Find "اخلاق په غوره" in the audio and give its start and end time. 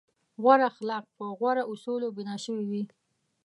0.71-1.63